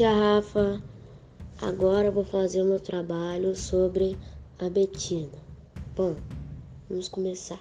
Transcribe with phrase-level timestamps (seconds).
[0.00, 0.82] tia Rafa.
[1.60, 4.16] Agora vou fazer o meu trabalho sobre
[4.58, 5.28] a Betina.
[5.94, 6.16] Bom,
[6.88, 7.60] vamos começar.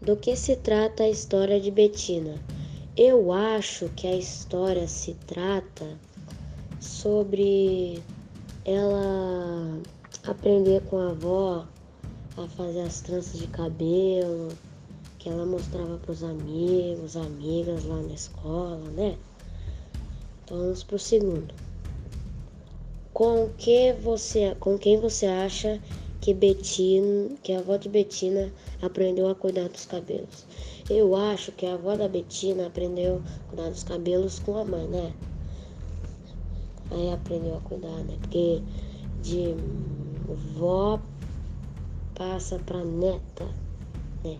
[0.00, 2.36] Do que se trata a história de Betina?
[2.96, 5.98] Eu acho que a história se trata
[6.78, 8.00] sobre
[8.64, 9.82] ela
[10.24, 11.66] aprender com a avó
[12.36, 14.50] a fazer as tranças de cabelo,
[15.18, 19.18] que ela mostrava para os amigos, amigas lá na escola, né?
[20.44, 21.71] Então vamos pro segundo.
[23.12, 25.80] Com que você, com quem você acha
[26.20, 30.46] que Betina, que a avó de Betina aprendeu a cuidar dos cabelos?
[30.88, 34.86] Eu acho que a avó da Betina aprendeu a cuidar dos cabelos com a mãe,
[34.88, 35.12] né?
[36.90, 38.16] Aí aprendeu a cuidar, né?
[38.20, 38.62] Porque
[39.20, 39.54] de
[40.56, 40.98] vó
[42.14, 43.46] passa para neta,
[44.24, 44.38] né?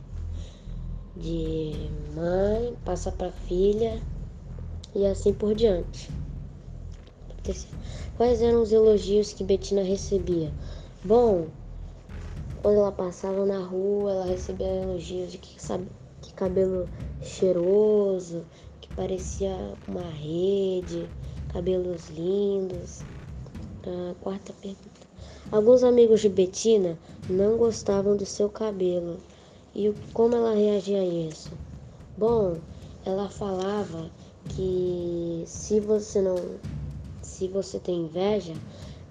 [1.16, 1.72] De
[2.14, 4.00] mãe passa para filha
[4.94, 6.10] e assim por diante.
[8.16, 10.52] Quais eram os elogios que Betina recebia?
[11.02, 11.48] Bom,
[12.62, 15.88] quando ela passava na rua, ela recebia elogios de que, sabe,
[16.20, 16.88] que cabelo
[17.20, 18.44] cheiroso,
[18.80, 21.10] que parecia uma rede,
[21.52, 23.02] cabelos lindos.
[23.84, 25.02] A quarta pergunta.
[25.50, 26.96] Alguns amigos de Betina
[27.28, 29.16] não gostavam do seu cabelo.
[29.74, 31.50] E como ela reagia a isso?
[32.16, 32.58] Bom,
[33.04, 34.08] ela falava
[34.50, 36.36] que se você não
[37.42, 38.54] se você tem inveja,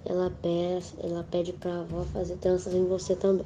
[0.06, 3.46] ela pede, ela pede para a avó fazer tranças em você também.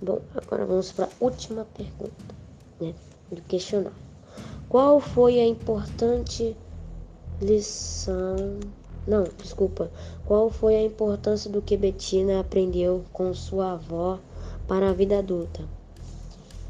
[0.00, 2.34] Bom, agora vamos para a última pergunta,
[2.80, 2.94] né,
[3.30, 3.94] do questionário.
[4.70, 6.56] Qual foi a importante
[7.42, 8.58] lição?
[9.06, 9.90] Não, desculpa.
[10.24, 14.18] Qual foi a importância do que Betina aprendeu com sua avó
[14.66, 15.62] para a vida adulta?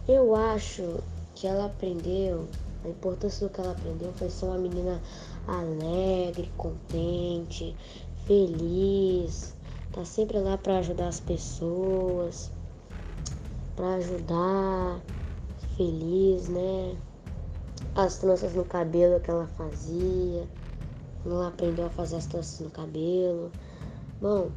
[0.08, 0.98] Eu acho
[1.36, 2.48] que ela aprendeu
[2.84, 5.00] a importância do que ela aprendeu foi ser uma menina
[5.46, 7.74] alegre, contente,
[8.26, 9.54] feliz,
[9.90, 12.50] tá sempre lá para ajudar as pessoas,
[13.74, 15.00] para ajudar,
[15.76, 16.96] feliz, né?
[17.94, 20.46] As tranças no cabelo que ela fazia,
[21.24, 23.50] ela aprendeu a fazer as tranças no cabelo.
[24.20, 24.50] Bom,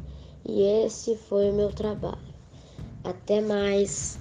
[0.46, 2.18] e esse foi o meu trabalho.
[3.03, 4.19] Até mais.